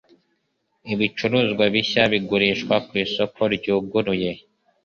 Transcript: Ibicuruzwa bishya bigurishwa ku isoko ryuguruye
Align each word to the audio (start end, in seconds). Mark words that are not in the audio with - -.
Ibicuruzwa 0.93 1.63
bishya 1.73 2.03
bigurishwa 2.11 2.75
ku 2.87 2.93
isoko 3.03 3.41
ryuguruye 3.55 4.31